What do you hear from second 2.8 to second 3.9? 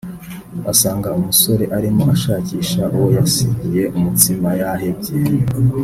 uwo yasigiye